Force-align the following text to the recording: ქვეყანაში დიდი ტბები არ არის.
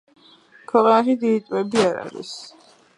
ქვეყანაში 0.71 1.17
დიდი 1.25 1.45
ტბები 1.51 1.85
არ 1.91 2.05
არის. 2.09 2.37